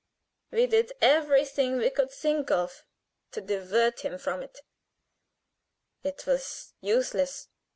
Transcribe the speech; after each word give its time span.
"We 0.49 0.65
did 0.65 0.93
everything 0.99 1.77
we 1.77 1.91
could 1.91 2.09
think 2.09 2.49
of 2.49 2.83
to 3.33 3.39
divert 3.39 3.99
him 3.99 4.17
from 4.17 4.41
it. 4.41 4.61
It 6.03 6.25
was 6.25 6.73
useless. 6.81 7.49